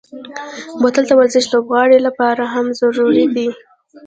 بوتل 0.81 1.03
د 1.07 1.11
ورزشي 1.19 1.49
لوبغاړو 1.53 1.97
لپاره 2.07 2.43
هم 2.53 2.65
ضروري 2.79 3.25
دی. 3.35 3.47